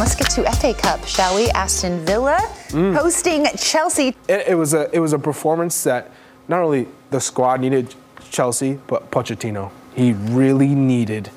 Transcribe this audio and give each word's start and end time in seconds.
Let's 0.00 0.14
get 0.14 0.30
to 0.30 0.50
FA 0.52 0.72
Cup, 0.72 1.04
shall 1.04 1.36
we? 1.36 1.50
Aston 1.50 2.06
Villa 2.06 2.38
mm. 2.68 2.96
hosting 2.96 3.46
Chelsea. 3.58 4.16
It, 4.28 4.48
it 4.48 4.54
was 4.54 4.72
a 4.72 4.88
it 4.94 4.98
was 4.98 5.12
a 5.12 5.18
performance 5.18 5.84
that 5.84 6.10
not 6.48 6.62
only 6.62 6.88
the 7.10 7.20
squad 7.20 7.60
needed 7.60 7.94
Chelsea, 8.30 8.80
but 8.86 9.10
Pochettino. 9.10 9.70
He 9.94 10.14
really 10.14 10.74
needed 10.74 11.30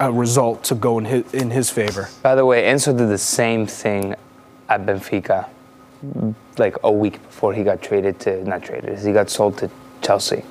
a 0.00 0.10
result 0.10 0.64
to 0.64 0.74
go 0.74 0.98
in 0.98 1.04
his, 1.04 1.32
in 1.32 1.52
his 1.52 1.70
favor. 1.70 2.08
By 2.20 2.34
the 2.34 2.44
way, 2.44 2.64
Enzo 2.64 2.86
did 2.86 3.08
the 3.08 3.18
same 3.18 3.68
thing 3.68 4.16
at 4.68 4.84
Benfica, 4.84 5.48
like 6.56 6.76
a 6.82 6.90
week 6.90 7.22
before 7.22 7.54
he 7.54 7.62
got 7.62 7.80
traded 7.80 8.18
to 8.20 8.44
not 8.44 8.64
traded, 8.64 8.98
he 8.98 9.12
got 9.12 9.30
sold 9.30 9.58
to 9.58 9.70
Chelsea. 10.02 10.42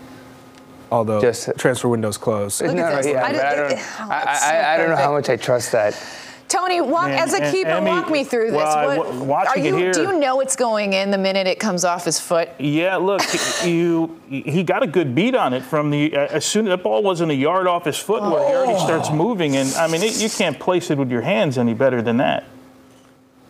Although 0.89 1.19
Just- 1.19 1.49
transfer 1.57 1.89
windows 1.89 2.17
closed. 2.17 2.61
Look 2.61 2.77
at 2.77 3.03
this. 3.03 3.11
yeah, 3.11 3.25
I 3.25 3.31
don't- 3.33 3.69
don't, 3.69 3.79
oh, 3.99 4.09
I, 4.09 4.39
I, 4.41 4.73
I 4.73 4.77
don't 4.77 4.89
know 4.89 4.95
how 4.95 5.11
much 5.11 5.27
I 5.27 5.35
trust 5.35 5.73
that. 5.73 6.01
Tony, 6.47 6.79
walk, 6.79 7.09
And- 7.09 7.19
as 7.19 7.33
a 7.33 7.51
keeper, 7.51 7.69
Emi- 7.71 7.87
walk 7.87 8.09
me 8.09 8.23
through 8.23 8.51
this. 8.51 8.63
well, 8.63 8.97
What- 8.97 9.13
watching 9.15 9.63
are 9.63 9.65
it 9.67 9.69
you, 9.69 9.75
here- 9.75 9.91
Do 9.91 10.03
you 10.03 10.19
know 10.19 10.39
it's 10.39 10.55
going 10.55 10.93
in 10.93 11.11
the 11.11 11.17
minute 11.17 11.45
it 11.47 11.59
comes 11.59 11.83
off 11.83 12.05
his 12.05 12.19
foot? 12.19 12.49
Yeah, 12.57 12.95
look, 12.97 13.21
you 13.65 14.17
he 14.29 14.63
got 14.63 14.83
a 14.83 14.87
good 14.87 15.13
beat 15.13 15.35
on 15.35 15.53
it 15.53 15.63
from 15.63 15.89
the 15.89 16.13
as 16.15 16.45
soon 16.45 16.67
as 16.67 16.71
the 16.71 16.77
ball 16.77 17.03
wasn't 17.03 17.31
a 17.31 17.35
yard 17.35 17.67
off 17.67 17.85
his 17.85 17.97
foot 17.97 18.23
where 18.23 18.47
he 18.47 18.55
already 18.55 18.79
starts 18.79 19.09
oh. 19.11 19.15
moving, 19.15 19.55
and 19.55 19.73
I 19.75 19.87
mean 19.87 20.03
it, 20.03 20.17
you 20.21 20.29
can't 20.29 20.57
place 20.59 20.89
it 20.89 20.97
with 20.97 21.11
your 21.11 21.21
hands 21.21 21.57
any 21.57 21.73
better 21.73 22.01
than 22.01 22.17
that. 22.17 22.43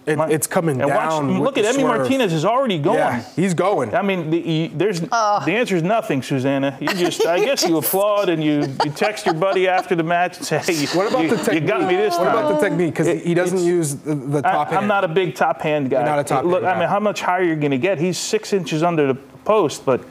It, 0.07 0.17
it's 0.31 0.47
coming 0.47 0.81
And 0.81 0.89
watch, 0.89 1.09
down. 1.09 1.27
with 1.27 1.37
look 1.39 1.57
at 1.57 1.65
Emi. 1.75 1.81
Martinez 1.83 2.31
is 2.31 2.45
already 2.45 2.79
going. 2.79 2.97
Yeah, 2.99 3.23
he's 3.35 3.53
going. 3.53 3.93
I 3.93 4.01
mean, 4.01 4.29
the, 4.29 4.39
you, 4.39 4.69
there's 4.69 5.01
the 5.01 5.11
answer 5.47 5.75
is 5.75 5.83
nothing, 5.83 6.21
Susannah. 6.23 6.77
You 6.79 6.87
just, 6.93 7.25
I 7.25 7.43
guess, 7.43 7.67
you 7.67 7.77
applaud 7.83 8.29
and 8.29 8.41
you, 8.43 8.61
you 8.85 8.91
text 8.91 9.25
your 9.25 9.35
buddy 9.35 9.67
after 9.67 9.95
the 9.95 10.03
match 10.03 10.37
and 10.37 10.45
say, 10.45 10.59
"Hey, 10.59 10.73
you, 10.81 10.87
What 10.89 11.09
about 11.09 11.23
you, 11.23 11.29
the 11.31 11.35
technique? 11.37 11.61
you 11.63 11.67
got 11.67 11.81
me 11.87 11.95
this 11.97 12.17
What 12.17 12.23
time." 12.25 12.37
about 12.37 12.59
the 12.61 12.69
technique? 12.69 12.93
Because 12.93 13.21
he 13.21 13.33
doesn't 13.33 13.59
use 13.59 13.95
the, 13.95 14.15
the 14.15 14.37
I, 14.39 14.51
top 14.51 14.67
hand. 14.69 14.79
I'm 14.79 14.87
not 14.87 15.03
a 15.03 15.09
big 15.09 15.35
top 15.35 15.61
hand 15.61 15.89
guy. 15.89 15.97
You're 15.99 16.05
not 16.05 16.19
a 16.19 16.23
top 16.23 16.45
Look, 16.45 16.63
hand 16.63 16.67
I 16.67 16.73
guy. 16.75 16.79
mean, 16.79 16.89
how 16.89 16.99
much 17.01 17.21
higher 17.21 17.43
you're 17.43 17.55
going 17.57 17.71
to 17.71 17.77
get? 17.77 17.97
He's 17.99 18.17
six 18.17 18.53
inches 18.53 18.83
under 18.83 19.07
the 19.07 19.15
post, 19.43 19.85
but 19.85 20.05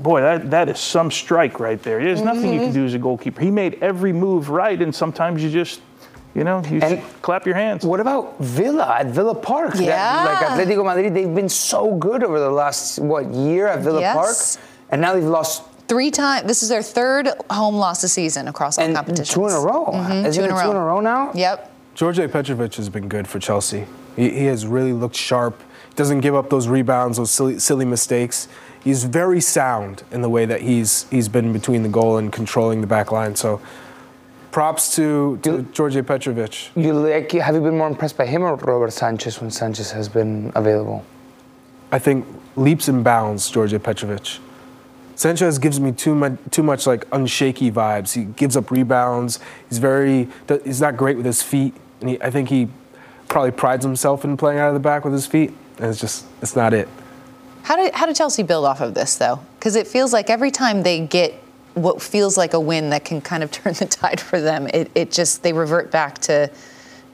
boy, 0.00 0.20
that, 0.22 0.50
that 0.50 0.68
is 0.68 0.80
some 0.80 1.10
strike 1.12 1.60
right 1.60 1.80
there. 1.82 2.02
There's 2.02 2.20
nothing 2.20 2.52
you 2.52 2.58
can 2.58 2.64
Mm-hmm. 2.70 2.74
do 2.74 2.84
as 2.84 2.94
a 2.94 2.98
goalkeeper. 2.98 3.40
He 3.40 3.50
made 3.52 3.78
every 3.80 4.12
move 4.12 4.48
right, 4.48 4.80
and 4.82 4.92
sometimes 4.92 5.42
you 5.42 5.50
just, 5.50 5.80
you 6.34 6.44
know, 6.44 6.62
you 6.68 6.80
And- 6.82 7.00
clap 7.22 7.46
your 7.46 7.54
hands. 7.54 7.84
What 7.84 8.00
about 8.00 8.38
Villa 8.40 8.96
at 8.98 9.06
Villa 9.06 9.34
Park? 9.34 9.74
That- 9.74 9.82
Yeah. 9.82 10.24
like 10.24 10.66
Atletico 10.68 10.84
Madrid, 10.84 11.14
they've 11.14 11.34
been 11.34 11.48
so 11.48 11.94
good 11.94 12.22
over 12.24 12.38
the 12.40 12.50
last 12.50 12.98
what 12.98 13.26
year 13.26 13.66
at 13.68 13.80
Villa 13.80 14.00
Yes. 14.00 14.14
Park, 14.16 14.64
and 14.90 15.00
now 15.00 15.14
they've 15.14 15.24
lost 15.24 15.62
Three 15.86 16.10
times. 16.10 16.46
This 16.46 16.62
is 16.62 16.70
their 16.70 16.80
third 16.82 17.28
home 17.50 17.76
loss 17.76 18.00
this 18.00 18.14
season 18.14 18.48
across 18.48 18.78
all 18.78 18.84
and 18.86 18.96
competitions. 18.96 19.28
two 19.34 19.46
in 19.46 19.52
a 19.52 19.60
row. 19.60 19.84
Mhm, 19.92 20.24
Is 20.24 20.34
two 20.36 20.42
in 20.44 20.50
a 20.50 20.54
two 20.54 20.58
row. 20.58 20.70
in 20.70 20.76
a 20.76 20.82
row 20.82 21.00
now? 21.00 21.28
Yep. 21.34 21.70
George 21.94 22.16
Petrovic 22.16 22.74
has 22.76 22.88
been 22.88 23.06
good 23.06 23.28
for 23.28 23.38
Chelsea. 23.38 23.84
He, 24.16 24.30
he 24.30 24.46
has 24.46 24.66
really 24.66 24.94
looked 24.94 25.14
sharp. 25.14 25.60
Doesn't 25.94 26.20
give 26.20 26.34
up 26.34 26.48
those 26.48 26.68
rebounds, 26.68 27.18
those 27.18 27.30
silly, 27.30 27.58
silly 27.58 27.84
mistakes. 27.84 28.48
He's 28.82 29.04
very 29.04 29.42
sound 29.42 30.04
in 30.10 30.22
the 30.22 30.30
way 30.30 30.46
that 30.46 30.62
he's 30.62 31.04
he's 31.10 31.28
been 31.28 31.52
between 31.52 31.82
the 31.82 31.90
goal 31.90 32.16
and 32.16 32.32
controlling 32.32 32.80
the 32.80 32.86
back 32.86 33.12
line. 33.12 33.36
So, 33.36 33.60
props 34.54 34.94
to, 34.94 35.36
to 35.38 35.62
George 35.72 35.94
Petrovic. 36.06 36.70
You 36.76 36.92
like? 36.92 37.32
Have 37.32 37.56
you 37.56 37.60
been 37.60 37.76
more 37.76 37.88
impressed 37.88 38.16
by 38.16 38.24
him 38.24 38.42
or 38.42 38.54
Robert 38.54 38.92
Sanchez 38.92 39.40
when 39.40 39.50
Sanchez 39.50 39.90
has 39.90 40.08
been 40.08 40.52
available? 40.54 41.04
I 41.90 41.98
think 41.98 42.24
leaps 42.54 42.86
and 42.86 43.02
bounds 43.02 43.50
George 43.50 43.72
Petrovic. 43.82 44.38
Sanchez 45.16 45.58
gives 45.58 45.80
me 45.80 45.90
too 45.90 46.14
much, 46.14 46.34
too 46.52 46.62
much 46.62 46.86
like 46.86 47.04
unshaky 47.10 47.72
vibes. 47.72 48.12
He 48.14 48.26
gives 48.26 48.56
up 48.56 48.70
rebounds. 48.70 49.40
He's 49.68 49.78
very, 49.78 50.28
he's 50.64 50.80
not 50.80 50.96
great 50.96 51.16
with 51.16 51.26
his 51.26 51.42
feet, 51.42 51.74
and 52.00 52.10
he, 52.10 52.22
I 52.22 52.30
think 52.30 52.48
he 52.48 52.68
probably 53.26 53.50
prides 53.50 53.84
himself 53.84 54.24
in 54.24 54.36
playing 54.36 54.60
out 54.60 54.68
of 54.68 54.74
the 54.74 54.86
back 54.88 55.02
with 55.02 55.14
his 55.14 55.26
feet. 55.26 55.52
And 55.78 55.86
it's 55.86 56.00
just, 56.00 56.26
it's 56.40 56.54
not 56.54 56.72
it. 56.72 56.88
How 57.64 57.74
did 57.74 57.92
how 57.92 58.06
did 58.06 58.14
Chelsea 58.14 58.44
build 58.44 58.66
off 58.66 58.80
of 58.80 58.94
this 58.94 59.16
though? 59.16 59.40
Because 59.58 59.74
it 59.74 59.88
feels 59.88 60.12
like 60.12 60.30
every 60.30 60.52
time 60.52 60.84
they 60.84 61.00
get 61.00 61.34
what 61.74 62.00
feels 62.00 62.36
like 62.36 62.54
a 62.54 62.60
win 62.60 62.90
that 62.90 63.04
can 63.04 63.20
kind 63.20 63.42
of 63.42 63.50
turn 63.50 63.74
the 63.74 63.86
tide 63.86 64.20
for 64.20 64.40
them, 64.40 64.66
it, 64.72 64.90
it 64.94 65.10
just 65.10 65.42
they 65.42 65.52
revert 65.52 65.90
back 65.90 66.18
to 66.20 66.50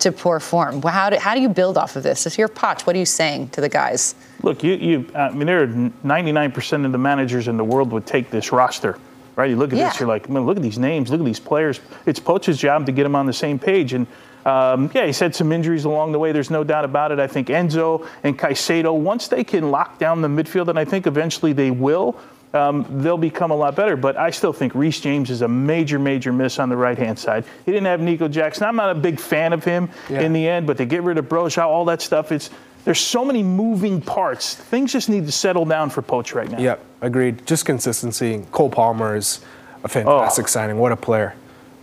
to 0.01 0.11
poor 0.11 0.41
form. 0.41 0.81
How 0.81 1.11
do, 1.11 1.17
how 1.19 1.35
do 1.35 1.43
you 1.43 1.49
build 1.51 1.77
off 1.77 1.95
of 1.95 2.03
this? 2.03 2.25
If 2.27 2.39
you're 2.39 2.49
Poch, 2.49 2.87
what 2.87 2.97
are 2.97 2.99
you 2.99 3.05
saying 3.05 3.51
to 3.51 3.61
the 3.61 3.69
guys? 3.69 4.15
Look, 4.43 4.65
you, 4.65 4.73
you 4.73 5.07
I 5.15 5.29
mean, 5.31 5.47
there 5.47 5.63
are 5.63 5.67
99% 5.67 6.87
of 6.87 6.93
the 6.93 6.97
managers 6.97 7.49
in 7.49 7.59
the 7.59 7.65
world 7.65 7.93
would 7.93 8.07
take 8.07 8.31
this 8.31 8.51
roster, 8.51 8.99
right? 9.37 9.51
You 9.51 9.57
look 9.57 9.75
at 9.75 9.79
Yeah. 9.79 9.91
this, 9.91 10.01
you're 10.01 10.09
like, 10.09 10.31
man, 10.31 10.47
look 10.47 10.57
at 10.57 10.63
these 10.63 10.79
names, 10.79 11.11
look 11.11 11.21
at 11.21 11.27
these 11.27 11.39
players. 11.39 11.81
It's 12.07 12.19
Poch's 12.19 12.57
job 12.57 12.87
to 12.87 12.93
get 12.93 13.03
them 13.03 13.15
on 13.15 13.27
the 13.27 13.35
same 13.35 13.59
page. 13.59 13.93
And 13.93 14.07
um, 14.47 14.91
yeah, 14.95 15.05
he's 15.05 15.19
had 15.19 15.35
some 15.35 15.53
injuries 15.53 15.85
along 15.85 16.13
the 16.13 16.19
way. 16.19 16.33
There's 16.33 16.51
no 16.51 16.65
doubt 16.65 16.87
about 16.87 17.13
it. 17.13 17.19
I 17.19 17.27
think 17.27 17.49
Enzo 17.49 18.09
and 18.25 18.39
Caicedo, 18.39 18.99
once 18.99 19.29
they 19.29 19.45
can 19.45 19.71
lock 19.71 19.99
down 19.99 20.23
the 20.23 20.29
midfield, 20.29 20.69
and 20.69 20.79
I 20.79 20.87
think 20.87 21.07
eventually 21.07 21.53
they 21.53 21.71
will, 21.71 22.19
um, 22.53 22.85
they'll 23.03 23.17
become 23.19 23.51
a 23.51 23.57
lot 23.57 23.77
better. 23.77 23.97
But 23.97 24.17
I 24.17 24.31
still 24.31 24.53
think 24.53 24.75
Reece 24.75 25.01
James 25.01 25.31
is 25.31 25.43
a 25.43 25.49
major, 25.49 25.99
major 25.99 26.33
miss 26.33 26.59
on 26.59 26.69
the 26.69 26.77
right 26.77 26.99
hand 26.99 27.19
side. 27.19 27.45
He 27.65 27.73
didn't 27.73 27.87
have 27.87 28.01
Nico 28.01 28.29
Jackson. 28.29 28.65
I'm 28.65 28.77
not 28.77 28.91
a 28.91 28.95
big 28.95 29.21
fan 29.21 29.53
of 29.53 29.63
him 29.65 29.89
Yeah. 30.09 30.21
in 30.21 30.33
the 30.33 30.47
end, 30.49 30.67
but 30.67 30.77
they 30.77 30.87
get 30.87 31.03
rid 31.03 31.19
of 31.19 31.27
Broja, 31.29 31.63
all 31.65 31.85
that 31.87 32.03
stuff. 32.03 32.33
It's 32.33 32.51
there's 32.85 32.99
so 33.01 33.25
many 33.27 33.43
moving 33.43 34.01
parts. 34.01 34.55
Things 34.55 34.91
just 34.93 35.09
need 35.11 35.27
to 35.27 35.33
settle 35.33 35.67
down 35.67 35.91
for 35.91 36.01
Poch 36.03 36.35
right 36.35 36.51
now. 36.51 36.59
Yep, 36.59 36.85
agreed. 37.03 37.47
Just 37.47 37.67
consistency. 37.67 38.43
Cole 38.53 38.71
Palmer 38.71 39.17
is 39.17 39.41
a 39.85 39.89
fantastic 39.89 40.49
signing. 40.49 40.79
What 40.79 40.91
a 40.91 40.97
player 40.97 41.35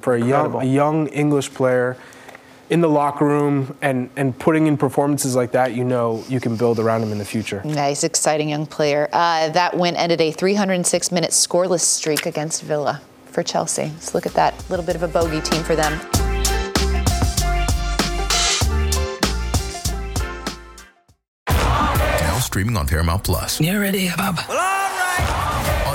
for 0.01 0.15
a 0.15 0.21
young, 0.23 0.55
a 0.55 0.63
young 0.65 1.07
English 1.09 1.53
player 1.53 1.97
in 2.69 2.81
the 2.81 2.89
locker 2.89 3.25
room 3.25 3.75
and 3.81 4.09
and 4.15 4.37
putting 4.37 4.67
in 4.67 4.77
performances 4.77 5.35
like 5.35 5.51
that. 5.51 5.73
You 5.73 5.83
know, 5.83 6.23
you 6.27 6.39
can 6.39 6.55
build 6.55 6.79
around 6.79 7.03
him 7.03 7.11
in 7.11 7.17
the 7.17 7.25
future. 7.25 7.61
Nice, 7.63 8.03
exciting 8.03 8.49
young 8.49 8.65
player. 8.65 9.09
Uh, 9.11 9.49
that 9.49 9.75
win 9.77 9.95
ended 9.95 10.21
a 10.21 10.31
306 10.31 11.11
minute 11.11 11.31
scoreless 11.31 11.81
streak 11.81 12.25
against 12.25 12.63
Villa 12.63 13.01
for 13.25 13.43
Chelsea. 13.43 13.83
Let's 13.83 14.13
look 14.13 14.25
at 14.25 14.33
that. 14.33 14.53
A 14.53 14.69
little 14.69 14.85
bit 14.85 14.95
of 14.95 15.03
a 15.03 15.07
bogey 15.07 15.41
team 15.41 15.63
for 15.63 15.75
them. 15.75 15.99
Now 21.47 22.39
streaming 22.39 22.77
on 22.77 22.87
Paramount 22.87 23.23
Plus. 23.23 23.61
You 23.61 23.79
ready, 23.79 24.09
Bob? 24.17 24.76